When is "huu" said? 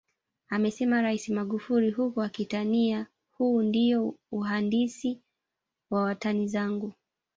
3.37-3.61